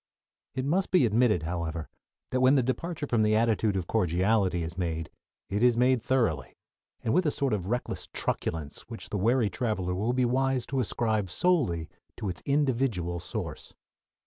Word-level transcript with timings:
It 0.55 0.65
must 0.65 0.89
be 0.89 1.05
admitted, 1.05 1.43
however, 1.43 1.87
that 2.31 2.41
when 2.41 2.55
the 2.55 2.63
departure 2.63 3.05
from 3.05 3.21
the 3.21 3.35
attitude 3.35 3.77
of 3.77 3.85
cordiality 3.85 4.63
is 4.63 4.75
made 4.75 5.11
it 5.47 5.61
is 5.61 5.75
done 5.75 5.99
thoroughly, 5.99 6.57
and 7.03 7.13
with 7.13 7.27
a 7.27 7.29
sort 7.29 7.53
of 7.53 7.67
reckless 7.67 8.07
truculence 8.11 8.79
which 8.89 9.09
the 9.09 9.19
wary 9.19 9.51
traveler 9.51 9.93
will 9.93 10.13
be 10.13 10.25
wise 10.25 10.65
to 10.65 10.79
ascribe 10.79 11.29
solely 11.29 11.87
to 12.17 12.29
its 12.29 12.41
individual 12.47 13.19
source. 13.19 13.75